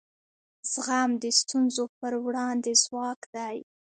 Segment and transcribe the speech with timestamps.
[0.71, 3.57] زغم د ستونزو پر وړاندې ځواک دی.